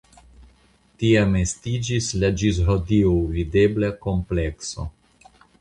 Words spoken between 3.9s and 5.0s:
komplekso.